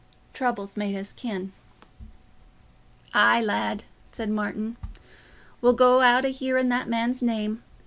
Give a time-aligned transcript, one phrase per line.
[0.33, 1.51] Trouble's made us kin."
[3.13, 4.77] "Aye, lad," said Martin.
[5.61, 7.61] "We'll go out o' hearing o' that man's name.